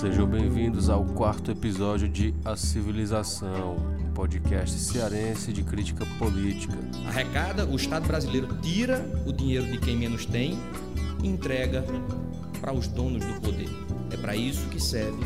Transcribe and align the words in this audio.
Sejam 0.00 0.28
bem-vindos 0.28 0.88
ao 0.88 1.04
quarto 1.04 1.50
episódio 1.50 2.08
de 2.08 2.32
A 2.44 2.54
Civilização, 2.54 3.78
um 4.00 4.12
podcast 4.12 4.78
cearense 4.78 5.52
de 5.52 5.64
crítica 5.64 6.06
política. 6.20 6.78
Arrecada, 7.08 7.66
o 7.66 7.74
Estado 7.74 8.06
brasileiro 8.06 8.46
tira 8.62 9.04
o 9.26 9.32
dinheiro 9.32 9.66
de 9.66 9.76
quem 9.78 9.96
menos 9.96 10.24
tem 10.24 10.56
e 11.20 11.26
entrega 11.26 11.84
para 12.60 12.72
os 12.72 12.86
donos 12.86 13.24
do 13.24 13.40
poder. 13.40 13.68
É 14.12 14.16
para 14.16 14.36
isso 14.36 14.68
que 14.68 14.80
serve 14.80 15.18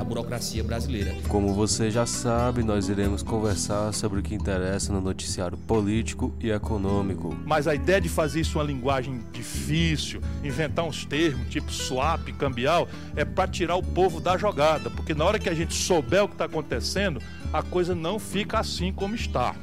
a 0.00 0.04
burocracia 0.04 0.64
brasileira. 0.64 1.14
Como 1.28 1.52
você 1.52 1.90
já 1.90 2.06
sabe, 2.06 2.62
nós 2.62 2.88
iremos 2.88 3.22
conversar 3.22 3.92
sobre 3.92 4.20
o 4.20 4.22
que 4.22 4.34
interessa 4.34 4.92
no 4.92 5.00
noticiário 5.00 5.58
político 5.58 6.34
e 6.40 6.50
econômico. 6.50 7.36
Mas 7.44 7.68
a 7.68 7.74
ideia 7.74 8.00
de 8.00 8.08
fazer 8.08 8.40
isso 8.40 8.58
uma 8.58 8.64
linguagem 8.64 9.20
difícil, 9.30 10.22
inventar 10.42 10.86
uns 10.86 11.04
termos 11.04 11.48
tipo 11.50 11.70
swap, 11.70 12.26
cambial, 12.38 12.88
é 13.14 13.26
para 13.26 13.46
tirar 13.46 13.76
o 13.76 13.82
povo 13.82 14.20
da 14.20 14.38
jogada, 14.38 14.88
porque 14.88 15.14
na 15.14 15.24
hora 15.24 15.38
que 15.38 15.50
a 15.50 15.54
gente 15.54 15.74
souber 15.74 16.24
o 16.24 16.28
que 16.28 16.34
está 16.34 16.46
acontecendo, 16.46 17.20
a 17.52 17.62
coisa 17.62 17.94
não 17.94 18.18
fica 18.18 18.58
assim 18.58 18.92
como 18.92 19.14
está. 19.14 19.54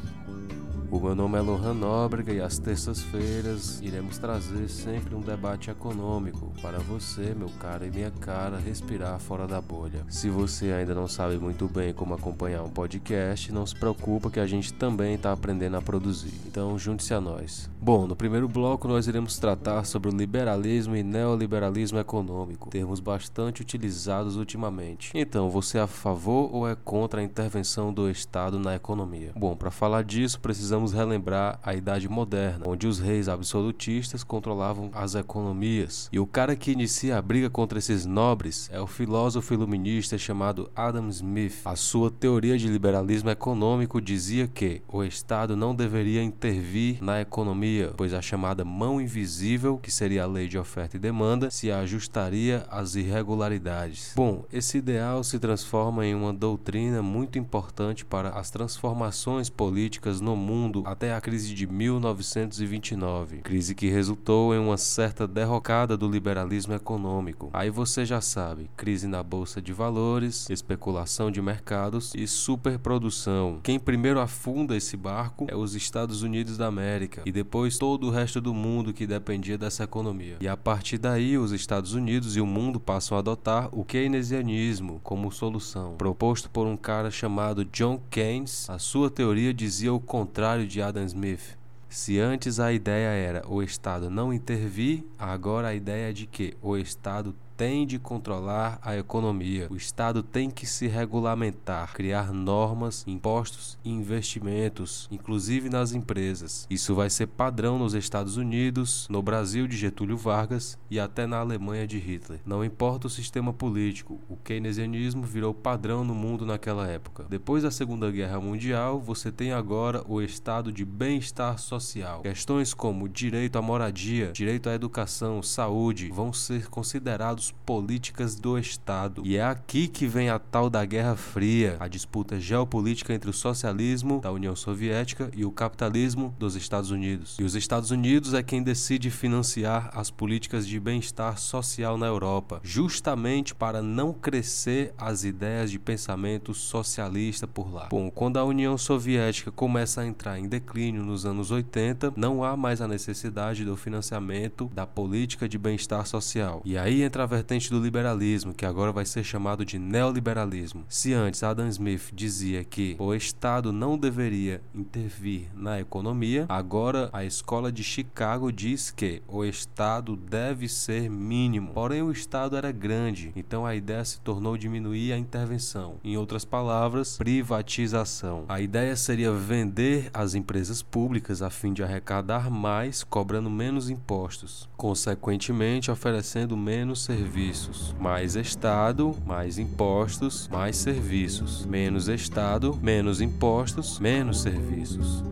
O 0.89 1.01
meu 1.01 1.13
nome 1.13 1.37
é 1.37 1.41
Lohan 1.41 1.73
Nóbrega 1.73 2.31
e 2.31 2.39
às 2.39 2.57
terças-feiras 2.57 3.81
iremos 3.81 4.17
trazer 4.17 4.69
sempre 4.69 5.13
um 5.13 5.19
debate 5.19 5.69
econômico 5.69 6.53
para 6.61 6.79
você, 6.79 7.35
meu 7.35 7.49
cara 7.59 7.85
e 7.85 7.91
minha 7.91 8.09
cara, 8.09 8.57
respirar 8.57 9.19
fora 9.19 9.45
da 9.45 9.59
bolha. 9.59 10.05
Se 10.07 10.29
você 10.29 10.71
ainda 10.71 10.95
não 10.95 11.05
sabe 11.05 11.37
muito 11.37 11.67
bem 11.67 11.93
como 11.93 12.13
acompanhar 12.13 12.63
um 12.63 12.69
podcast, 12.69 13.51
não 13.51 13.65
se 13.65 13.75
preocupa 13.75 14.31
que 14.31 14.39
a 14.39 14.47
gente 14.47 14.73
também 14.73 15.15
está 15.15 15.33
aprendendo 15.33 15.75
a 15.75 15.81
produzir. 15.81 16.33
Então 16.47 16.79
junte-se 16.79 17.13
a 17.13 17.19
nós. 17.19 17.69
Bom, 17.87 18.05
no 18.05 18.17
primeiro 18.17 18.49
bloco 18.49 18.85
nós 18.85 19.07
iremos 19.07 19.39
tratar 19.39 19.85
sobre 19.85 20.09
o 20.09 20.13
liberalismo 20.13 20.93
e 20.93 21.01
neoliberalismo 21.01 21.97
econômico, 21.97 22.69
termos 22.69 22.99
bastante 22.99 23.61
utilizados 23.61 24.35
ultimamente. 24.35 25.09
Então, 25.15 25.49
você 25.49 25.77
é 25.77 25.81
a 25.81 25.87
favor 25.87 26.53
ou 26.53 26.67
é 26.67 26.75
contra 26.75 27.21
a 27.21 27.23
intervenção 27.23 27.93
do 27.93 28.09
Estado 28.09 28.59
na 28.59 28.75
economia? 28.75 29.31
Bom, 29.37 29.55
para 29.55 29.71
falar 29.71 30.03
disso, 30.03 30.37
precisamos 30.41 30.91
relembrar 30.91 31.61
a 31.63 31.73
Idade 31.75 32.09
Moderna, 32.09 32.65
onde 32.67 32.87
os 32.87 32.99
reis 32.99 33.29
absolutistas 33.29 34.21
controlavam 34.21 34.91
as 34.93 35.15
economias. 35.15 36.09
E 36.11 36.19
o 36.19 36.27
cara 36.27 36.57
que 36.57 36.73
inicia 36.73 37.17
a 37.17 37.21
briga 37.21 37.49
contra 37.49 37.79
esses 37.79 38.05
nobres 38.05 38.69
é 38.69 38.81
o 38.81 38.85
filósofo 38.85 39.53
iluminista 39.53 40.17
chamado 40.17 40.69
Adam 40.75 41.07
Smith. 41.07 41.61
A 41.63 41.77
sua 41.77 42.11
teoria 42.11 42.57
de 42.57 42.67
liberalismo 42.67 43.29
econômico 43.29 44.01
dizia 44.01 44.45
que 44.45 44.81
o 44.89 45.05
Estado 45.05 45.55
não 45.55 45.73
deveria 45.73 46.21
intervir 46.21 47.01
na 47.01 47.21
economia, 47.21 47.76
pois 47.97 48.13
a 48.13 48.21
chamada 48.21 48.63
mão 48.63 48.99
invisível, 48.99 49.77
que 49.77 49.91
seria 49.91 50.23
a 50.23 50.27
lei 50.27 50.47
de 50.47 50.57
oferta 50.57 50.97
e 50.97 50.99
demanda, 50.99 51.49
se 51.51 51.71
ajustaria 51.71 52.65
às 52.69 52.95
irregularidades. 52.95 54.13
Bom, 54.15 54.45
esse 54.51 54.77
ideal 54.77 55.23
se 55.23 55.39
transforma 55.39 56.05
em 56.05 56.15
uma 56.15 56.33
doutrina 56.33 57.01
muito 57.01 57.37
importante 57.37 58.05
para 58.05 58.29
as 58.29 58.49
transformações 58.49 59.49
políticas 59.49 60.21
no 60.21 60.35
mundo 60.35 60.83
até 60.85 61.13
a 61.13 61.21
crise 61.21 61.53
de 61.53 61.67
1929, 61.67 63.37
crise 63.37 63.75
que 63.75 63.89
resultou 63.89 64.53
em 64.53 64.59
uma 64.59 64.77
certa 64.77 65.27
derrocada 65.27 65.97
do 65.97 66.09
liberalismo 66.09 66.73
econômico. 66.73 67.49
Aí 67.53 67.69
você 67.69 68.05
já 68.05 68.21
sabe, 68.21 68.69
crise 68.75 69.07
na 69.07 69.21
bolsa 69.21 69.61
de 69.61 69.73
valores, 69.73 70.49
especulação 70.49 71.29
de 71.31 71.41
mercados 71.41 72.13
e 72.15 72.27
superprodução. 72.27 73.59
Quem 73.63 73.79
primeiro 73.79 74.19
afunda 74.19 74.75
esse 74.75 74.95
barco 74.95 75.45
é 75.47 75.55
os 75.55 75.75
Estados 75.75 76.21
Unidos 76.21 76.57
da 76.57 76.67
América 76.67 77.21
e 77.25 77.31
depois 77.31 77.56
todo 77.79 78.07
o 78.07 78.11
resto 78.11 78.39
do 78.39 78.53
mundo 78.53 78.93
que 78.93 79.07
dependia 79.07 79.57
dessa 79.57 79.83
economia. 79.83 80.37
E 80.39 80.47
a 80.47 80.55
partir 80.55 80.97
daí, 80.97 81.37
os 81.37 81.51
Estados 81.51 81.93
Unidos 81.93 82.35
e 82.35 82.41
o 82.41 82.45
mundo 82.45 82.79
passam 82.79 83.17
a 83.17 83.19
adotar 83.19 83.69
o 83.71 83.83
keynesianismo 83.83 84.99
como 85.03 85.31
solução, 85.31 85.95
proposto 85.97 86.49
por 86.49 86.67
um 86.67 86.77
cara 86.77 87.09
chamado 87.09 87.65
John 87.65 87.99
Keynes. 88.09 88.69
A 88.69 88.77
sua 88.77 89.09
teoria 89.09 89.53
dizia 89.53 89.93
o 89.93 89.99
contrário 89.99 90.67
de 90.67 90.81
Adam 90.81 91.05
Smith. 91.05 91.57
Se 91.89 92.19
antes 92.19 92.59
a 92.59 92.71
ideia 92.73 93.07
era 93.07 93.47
o 93.47 93.63
Estado 93.63 94.09
não 94.09 94.33
intervir, 94.33 95.05
agora 95.17 95.69
a 95.69 95.73
ideia 95.73 96.09
é 96.09 96.13
de 96.13 96.27
que 96.27 96.53
o 96.61 96.75
Estado 96.77 97.33
tem 97.57 97.87
de 97.87 97.97
controlar 97.97 98.79
a 98.83 98.95
economia. 98.95 99.67
O 99.71 99.75
Estado 99.75 100.21
tem 100.21 100.51
que 100.51 100.67
se 100.67 100.87
regulamentar, 100.87 101.91
criar 101.93 102.31
normas, 102.31 103.03
impostos 103.07 103.79
e 103.83 103.89
investimentos, 103.89 105.07
inclusive 105.11 105.67
nas 105.67 105.91
empresas. 105.91 106.67
Isso 106.69 106.93
vai 106.93 107.09
ser 107.09 107.25
padrão 107.25 107.79
nos 107.79 107.95
Estados 107.95 108.37
Unidos, 108.37 109.07
no 109.09 109.23
Brasil 109.23 109.67
de 109.67 109.75
Getúlio 109.75 110.15
Vargas 110.15 110.77
e 110.89 110.99
até 110.99 111.25
na 111.25 111.39
Alemanha 111.39 111.87
de 111.87 111.97
Hitler. 111.97 112.39
Não 112.45 112.63
importa 112.63 113.07
o 113.07 113.09
sistema 113.09 113.51
político, 113.51 114.21
o 114.29 114.37
keynesianismo 114.37 115.23
virou 115.23 115.51
padrão 115.51 116.03
no 116.03 116.13
mundo 116.13 116.45
naquela 116.45 116.87
época. 116.87 117.25
Depois 117.27 117.63
da 117.63 117.71
Segunda 117.71 118.11
Guerra 118.11 118.39
Mundial, 118.39 119.01
você 119.01 119.31
tem 119.31 119.51
agora 119.51 120.03
o 120.07 120.21
estado 120.21 120.71
de 120.71 120.85
bem-estar 120.85 121.57
social. 121.57 122.21
Questões 122.21 122.73
como 122.73 123.09
direito 123.09 123.57
à 123.57 123.61
moradia, 123.63 124.31
direito 124.31 124.69
à 124.69 124.75
educação, 124.75 125.41
saúde 125.41 126.11
vão 126.13 126.31
ser 126.31 126.69
considerados 126.69 127.46
políticas 127.51 128.35
do 128.35 128.57
Estado. 128.57 129.21
E 129.25 129.37
é 129.37 129.43
aqui 129.43 129.87
que 129.87 130.07
vem 130.07 130.29
a 130.29 130.39
tal 130.39 130.69
da 130.69 130.83
Guerra 130.85 131.15
Fria, 131.15 131.77
a 131.79 131.87
disputa 131.87 132.39
geopolítica 132.39 133.13
entre 133.13 133.29
o 133.29 133.33
socialismo 133.33 134.19
da 134.21 134.31
União 134.31 134.55
Soviética 134.55 135.29
e 135.35 135.45
o 135.45 135.51
capitalismo 135.51 136.33
dos 136.39 136.55
Estados 136.55 136.91
Unidos. 136.91 137.37
E 137.39 137.43
os 137.43 137.55
Estados 137.55 137.91
Unidos 137.91 138.33
é 138.33 138.43
quem 138.43 138.63
decide 138.63 139.09
financiar 139.09 139.89
as 139.93 140.09
políticas 140.09 140.67
de 140.67 140.79
bem-estar 140.79 141.37
social 141.37 141.97
na 141.97 142.05
Europa, 142.05 142.59
justamente 142.63 143.53
para 143.53 143.81
não 143.81 144.13
crescer 144.13 144.93
as 144.97 145.23
ideias 145.23 145.71
de 145.71 145.79
pensamento 145.79 146.53
socialista 146.53 147.47
por 147.47 147.73
lá. 147.73 147.87
Bom, 147.89 148.09
quando 148.09 148.37
a 148.37 148.43
União 148.43 148.77
Soviética 148.77 149.51
começa 149.51 150.01
a 150.01 150.07
entrar 150.07 150.39
em 150.39 150.47
declínio 150.47 151.03
nos 151.03 151.25
anos 151.25 151.51
80, 151.51 152.13
não 152.15 152.43
há 152.43 152.55
mais 152.55 152.81
a 152.81 152.87
necessidade 152.87 153.65
do 153.65 153.75
financiamento 153.75 154.69
da 154.73 154.85
política 154.85 155.47
de 155.47 155.57
bem-estar 155.57 156.05
social. 156.05 156.61
E 156.65 156.77
aí 156.77 157.01
entra 157.01 157.23
a 157.23 157.27
vertente 157.37 157.69
do 157.69 157.79
liberalismo, 157.79 158.53
que 158.53 158.65
agora 158.65 158.91
vai 158.91 159.05
ser 159.05 159.23
chamado 159.23 159.63
de 159.63 159.77
neoliberalismo. 159.77 160.83
Se 160.89 161.13
antes 161.13 161.43
Adam 161.43 161.67
Smith 161.67 162.09
dizia 162.11 162.63
que 162.63 162.95
o 162.97 163.13
Estado 163.13 163.71
não 163.71 163.95
deveria 163.95 164.59
intervir 164.73 165.47
na 165.53 165.79
economia, 165.79 166.45
agora 166.49 167.09
a 167.13 167.23
escola 167.23 167.71
de 167.71 167.83
Chicago 167.83 168.51
diz 168.51 168.89
que 168.89 169.21
o 169.27 169.45
Estado 169.45 170.15
deve 170.15 170.67
ser 170.67 171.09
mínimo. 171.11 171.73
Porém, 171.73 172.01
o 172.01 172.11
Estado 172.11 172.57
era 172.57 172.71
grande, 172.71 173.31
então 173.35 173.65
a 173.65 173.75
ideia 173.75 174.03
se 174.03 174.19
tornou 174.19 174.57
diminuir 174.57 175.13
a 175.13 175.17
intervenção. 175.17 175.97
Em 176.03 176.17
outras 176.17 176.43
palavras, 176.43 177.17
privatização. 177.17 178.45
A 178.49 178.59
ideia 178.59 178.95
seria 178.95 179.31
vender 179.31 180.09
as 180.11 180.33
empresas 180.33 180.81
públicas 180.81 181.43
a 181.43 181.51
fim 181.51 181.71
de 181.71 181.83
arrecadar 181.83 182.49
mais, 182.49 183.03
cobrando 183.03 183.49
menos 183.49 183.91
impostos, 183.91 184.67
consequentemente 184.75 185.91
oferecendo 185.91 186.57
menos 186.57 187.03
serviços 187.03 187.26
serviços. 187.27 187.93
Mais 187.99 188.35
Estado, 188.35 189.13
mais 189.25 189.57
impostos, 189.57 190.47
mais 190.51 190.77
serviços. 190.77 191.65
Menos 191.65 192.07
Estado, 192.07 192.73
menos 192.81 193.19
impostos, 193.19 193.99
menos 193.99 194.41
serviços. 194.41 195.23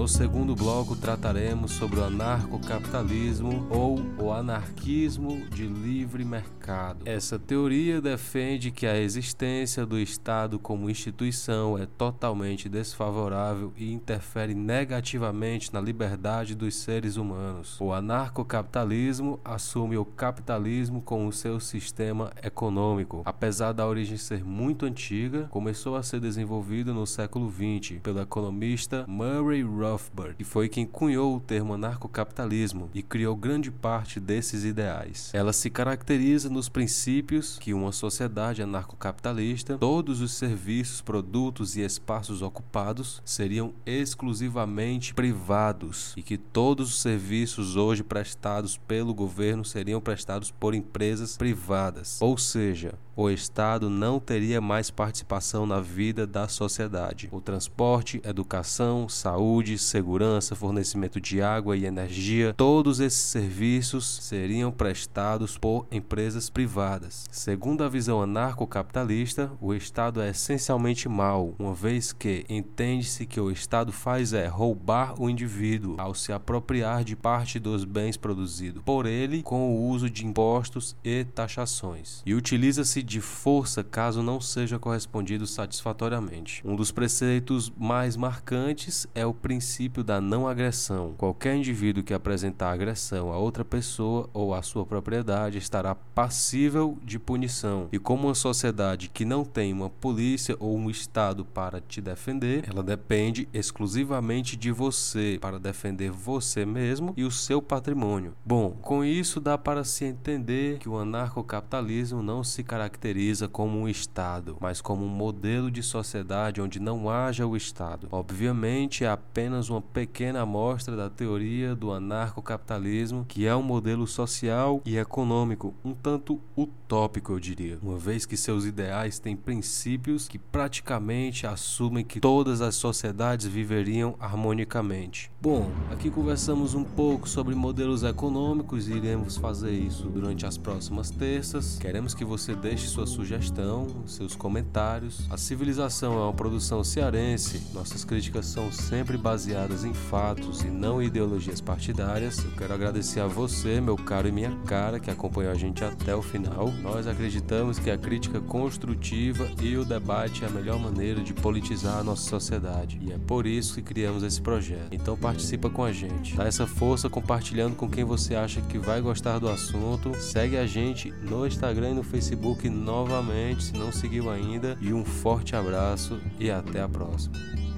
No 0.00 0.08
segundo 0.08 0.56
bloco 0.56 0.96
trataremos 0.96 1.72
sobre 1.72 2.00
o 2.00 2.04
anarcocapitalismo 2.04 3.66
ou 3.68 4.00
o 4.18 4.32
anarquismo 4.32 5.46
de 5.50 5.66
livre 5.66 6.24
mercado. 6.24 7.02
Essa 7.04 7.38
teoria 7.38 8.00
defende 8.00 8.70
que 8.70 8.86
a 8.86 8.98
existência 8.98 9.84
do 9.84 9.98
Estado 9.98 10.58
como 10.58 10.88
instituição 10.88 11.76
é 11.76 11.84
totalmente 11.84 12.66
desfavorável 12.66 13.74
e 13.76 13.92
interfere 13.92 14.54
negativamente 14.54 15.70
na 15.70 15.82
liberdade 15.82 16.54
dos 16.54 16.76
seres 16.76 17.18
humanos. 17.18 17.78
O 17.78 17.92
anarcocapitalismo 17.92 19.38
assume 19.44 19.98
o 19.98 20.04
capitalismo 20.06 21.02
como 21.02 21.30
seu 21.30 21.60
sistema 21.60 22.32
econômico. 22.42 23.20
Apesar 23.26 23.72
da 23.72 23.86
origem 23.86 24.16
ser 24.16 24.42
muito 24.42 24.86
antiga, 24.86 25.46
começou 25.50 25.94
a 25.94 26.02
ser 26.02 26.20
desenvolvido 26.20 26.94
no 26.94 27.06
século 27.06 27.50
XX 27.50 28.00
pelo 28.02 28.22
economista 28.22 29.04
Murray 29.06 29.60
Rothbard, 29.60 29.89
que 30.36 30.44
foi 30.44 30.68
quem 30.68 30.86
cunhou 30.86 31.36
o 31.36 31.40
termo 31.40 31.74
anarcocapitalismo 31.74 32.90
e 32.94 33.02
criou 33.02 33.34
grande 33.34 33.70
parte 33.70 34.20
desses 34.20 34.64
ideais. 34.64 35.30
Ela 35.32 35.52
se 35.52 35.70
caracteriza 35.70 36.48
nos 36.48 36.68
princípios 36.68 37.58
que 37.58 37.74
uma 37.74 37.92
sociedade 37.92 38.62
anarcocapitalista, 38.62 39.78
todos 39.78 40.20
os 40.20 40.32
serviços, 40.32 41.00
produtos 41.00 41.76
e 41.76 41.80
espaços 41.80 42.42
ocupados 42.42 43.22
seriam 43.24 43.72
exclusivamente 43.84 45.14
privados 45.14 46.14
e 46.16 46.22
que 46.22 46.36
todos 46.36 46.90
os 46.90 47.00
serviços 47.00 47.76
hoje 47.76 48.02
prestados 48.02 48.76
pelo 48.76 49.14
governo 49.14 49.64
seriam 49.64 50.00
prestados 50.00 50.50
por 50.50 50.74
empresas 50.74 51.36
privadas. 51.36 52.18
Ou 52.20 52.36
seja, 52.36 52.94
o 53.16 53.28
Estado 53.28 53.90
não 53.90 54.18
teria 54.18 54.60
mais 54.62 54.90
participação 54.90 55.66
na 55.66 55.78
vida 55.78 56.26
da 56.26 56.48
sociedade. 56.48 57.28
O 57.30 57.40
transporte, 57.40 58.20
educação, 58.24 59.08
saúde, 59.08 59.76
segurança, 59.82 60.54
fornecimento 60.54 61.20
de 61.20 61.40
água 61.40 61.76
e 61.76 61.84
energia, 61.84 62.54
todos 62.56 63.00
esses 63.00 63.20
serviços 63.20 64.06
seriam 64.22 64.70
prestados 64.70 65.56
por 65.56 65.86
empresas 65.90 66.50
privadas. 66.50 67.26
Segundo 67.30 67.84
a 67.84 67.88
visão 67.88 68.22
anarcocapitalista, 68.22 69.50
o 69.60 69.74
Estado 69.74 70.20
é 70.20 70.30
essencialmente 70.30 71.08
mau, 71.08 71.54
uma 71.58 71.74
vez 71.74 72.12
que 72.12 72.44
entende-se 72.48 73.26
que 73.26 73.40
o 73.40 73.50
Estado 73.50 73.92
faz 73.92 74.32
é 74.32 74.46
roubar 74.46 75.20
o 75.20 75.28
indivíduo 75.28 75.96
ao 75.98 76.14
se 76.14 76.32
apropriar 76.32 77.04
de 77.04 77.16
parte 77.16 77.58
dos 77.58 77.84
bens 77.84 78.16
produzidos 78.16 78.82
por 78.84 79.06
ele 79.06 79.42
com 79.42 79.70
o 79.70 79.88
uso 79.88 80.10
de 80.10 80.26
impostos 80.26 80.96
e 81.04 81.24
taxações, 81.24 82.22
e 82.26 82.34
utiliza-se 82.34 83.02
de 83.02 83.20
força 83.20 83.82
caso 83.82 84.22
não 84.22 84.40
seja 84.40 84.78
correspondido 84.78 85.46
satisfatoriamente. 85.46 86.62
Um 86.64 86.76
dos 86.76 86.90
preceitos 86.90 87.72
mais 87.76 88.16
marcantes 88.16 89.06
é 89.14 89.24
o 89.24 89.34
princípio 89.34 89.59
da 90.04 90.20
não 90.20 90.48
agressão. 90.48 91.14
Qualquer 91.16 91.54
indivíduo 91.54 92.02
que 92.02 92.14
apresentar 92.14 92.72
agressão 92.72 93.32
a 93.32 93.38
outra 93.38 93.64
pessoa 93.64 94.28
ou 94.32 94.54
a 94.54 94.62
sua 94.62 94.86
propriedade 94.86 95.58
estará 95.58 95.94
passível 95.94 96.96
de 97.04 97.18
punição. 97.18 97.88
E 97.92 97.98
como 97.98 98.28
uma 98.28 98.34
sociedade 98.34 99.08
que 99.08 99.24
não 99.24 99.44
tem 99.44 99.72
uma 99.72 99.90
polícia 99.90 100.56
ou 100.58 100.76
um 100.76 100.88
Estado 100.88 101.44
para 101.44 101.80
te 101.80 102.00
defender, 102.00 102.64
ela 102.68 102.82
depende 102.82 103.48
exclusivamente 103.52 104.56
de 104.56 104.72
você 104.72 105.38
para 105.40 105.58
defender 105.58 106.10
você 106.10 106.64
mesmo 106.64 107.12
e 107.16 107.24
o 107.24 107.30
seu 107.30 107.60
patrimônio. 107.60 108.34
Bom, 108.44 108.70
com 108.70 109.04
isso 109.04 109.40
dá 109.40 109.58
para 109.58 109.84
se 109.84 110.04
entender 110.04 110.78
que 110.78 110.88
o 110.88 110.96
anarcocapitalismo 110.96 112.22
não 112.22 112.42
se 112.42 112.62
caracteriza 112.62 113.46
como 113.46 113.78
um 113.78 113.88
Estado, 113.88 114.56
mas 114.60 114.80
como 114.80 115.04
um 115.04 115.08
modelo 115.08 115.70
de 115.70 115.82
sociedade 115.82 116.60
onde 116.60 116.80
não 116.80 117.10
haja 117.10 117.46
o 117.46 117.56
Estado. 117.56 118.08
Obviamente, 118.10 119.04
é 119.04 119.08
apenas 119.08 119.49
uma 119.58 119.80
pequena 119.80 120.42
amostra 120.42 120.96
da 120.96 121.10
teoria 121.10 121.74
do 121.74 121.92
anarcocapitalismo, 121.92 123.24
que 123.26 123.46
é 123.46 123.54
um 123.54 123.62
modelo 123.62 124.06
social 124.06 124.80
e 124.84 124.96
econômico 124.96 125.74
um 125.84 125.92
tanto 125.92 126.40
utópico, 126.56 127.32
eu 127.32 127.40
diria, 127.40 127.78
uma 127.82 127.96
vez 127.96 128.26
que 128.26 128.36
seus 128.36 128.64
ideais 128.64 129.18
têm 129.18 129.36
princípios 129.36 130.28
que 130.28 130.38
praticamente 130.38 131.46
assumem 131.46 132.04
que 132.04 132.20
todas 132.20 132.60
as 132.60 132.74
sociedades 132.74 133.46
viveriam 133.46 134.14
harmonicamente. 134.18 135.30
Bom, 135.40 135.70
aqui 135.90 136.10
conversamos 136.10 136.74
um 136.74 136.84
pouco 136.84 137.28
sobre 137.28 137.54
modelos 137.54 138.02
econômicos 138.02 138.88
e 138.88 138.92
iremos 138.92 139.36
fazer 139.36 139.72
isso 139.72 140.08
durante 140.08 140.44
as 140.44 140.58
próximas 140.58 141.10
terças. 141.10 141.78
Queremos 141.78 142.14
que 142.14 142.24
você 142.24 142.54
deixe 142.54 142.86
sua 142.86 143.06
sugestão, 143.06 143.86
seus 144.06 144.34
comentários. 144.34 145.26
A 145.30 145.36
civilização 145.36 146.14
é 146.14 146.24
uma 146.24 146.32
produção 146.32 146.84
cearense. 146.84 147.62
Nossas 147.72 148.04
críticas 148.04 148.46
são 148.46 148.70
sempre 148.70 149.16
baseadas 149.40 149.84
em 149.86 149.94
fatos 149.94 150.60
e 150.60 150.66
não 150.66 151.02
ideologias 151.02 151.62
partidárias. 151.62 152.44
Eu 152.44 152.50
quero 152.58 152.74
agradecer 152.74 153.20
a 153.20 153.26
você, 153.26 153.80
meu 153.80 153.96
caro 153.96 154.28
e 154.28 154.32
minha 154.32 154.54
cara, 154.66 155.00
que 155.00 155.10
acompanhou 155.10 155.50
a 155.50 155.54
gente 155.54 155.82
até 155.82 156.14
o 156.14 156.20
final. 156.20 156.70
Nós 156.82 157.06
acreditamos 157.06 157.78
que 157.78 157.90
a 157.90 157.96
crítica 157.96 158.38
construtiva 158.38 159.48
e 159.62 159.78
o 159.78 159.84
debate 159.84 160.44
é 160.44 160.46
a 160.46 160.50
melhor 160.50 160.78
maneira 160.78 161.22
de 161.22 161.32
politizar 161.32 161.96
a 161.96 162.04
nossa 162.04 162.28
sociedade. 162.28 163.00
E 163.00 163.12
é 163.12 163.18
por 163.18 163.46
isso 163.46 163.76
que 163.76 163.82
criamos 163.82 164.22
esse 164.22 164.42
projeto. 164.42 164.92
Então 164.92 165.16
participa 165.16 165.70
com 165.70 165.84
a 165.84 165.92
gente. 165.92 166.36
Dá 166.36 166.44
essa 166.44 166.66
força 166.66 167.08
compartilhando 167.08 167.76
com 167.76 167.88
quem 167.88 168.04
você 168.04 168.34
acha 168.34 168.60
que 168.60 168.78
vai 168.78 169.00
gostar 169.00 169.38
do 169.38 169.48
assunto. 169.48 170.14
Segue 170.20 170.58
a 170.58 170.66
gente 170.66 171.10
no 171.22 171.46
Instagram 171.46 171.92
e 171.92 171.94
no 171.94 172.02
Facebook 172.02 172.68
novamente, 172.68 173.64
se 173.64 173.72
não 173.72 173.90
seguiu 173.90 174.28
ainda. 174.28 174.76
E 174.82 174.92
um 174.92 175.02
forte 175.02 175.56
abraço 175.56 176.20
e 176.38 176.50
até 176.50 176.82
a 176.82 176.88
próxima. 176.88 177.69